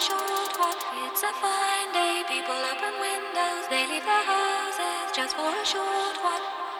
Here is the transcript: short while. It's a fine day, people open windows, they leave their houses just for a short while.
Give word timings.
short 0.00 0.52
while. 0.58 0.80
It's 1.06 1.22
a 1.22 1.32
fine 1.38 1.92
day, 1.92 2.22
people 2.28 2.54
open 2.54 2.94
windows, 3.00 3.64
they 3.70 3.86
leave 3.86 4.04
their 4.04 4.24
houses 4.24 5.12
just 5.14 5.36
for 5.36 5.48
a 5.48 5.64
short 5.64 6.16
while. 6.22 6.73